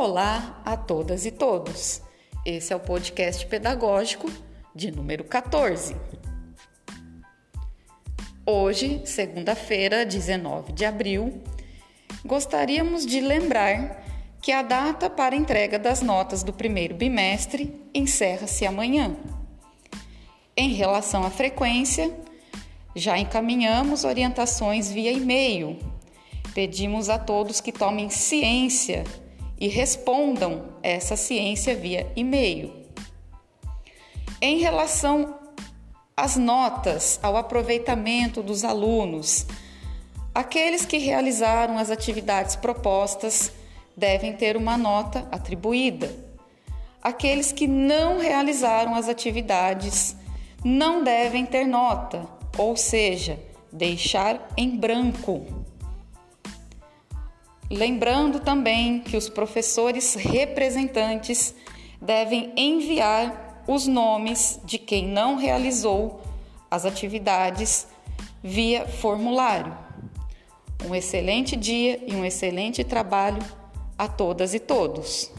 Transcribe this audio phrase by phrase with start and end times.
[0.00, 2.00] Olá a todas e todos.
[2.46, 4.30] Esse é o podcast pedagógico
[4.72, 5.96] de número 14.
[8.46, 11.42] Hoje, segunda-feira, 19 de abril,
[12.24, 14.04] gostaríamos de lembrar
[14.40, 19.16] que a data para entrega das notas do primeiro bimestre encerra-se amanhã.
[20.56, 22.16] Em relação à frequência,
[22.94, 25.76] já encaminhamos orientações via e-mail.
[26.54, 29.02] Pedimos a todos que tomem ciência
[29.60, 32.72] e respondam essa ciência via e-mail.
[34.40, 35.34] Em relação
[36.16, 39.46] às notas, ao aproveitamento dos alunos,
[40.34, 43.52] aqueles que realizaram as atividades propostas
[43.96, 46.14] devem ter uma nota atribuída.
[47.02, 50.16] Aqueles que não realizaram as atividades
[50.64, 53.38] não devem ter nota, ou seja,
[53.72, 55.57] deixar em branco.
[57.70, 61.54] Lembrando também que os professores representantes
[62.00, 66.22] devem enviar os nomes de quem não realizou
[66.70, 67.86] as atividades
[68.42, 69.76] via formulário.
[70.86, 73.42] Um excelente dia e um excelente trabalho
[73.98, 75.30] a todas e todos.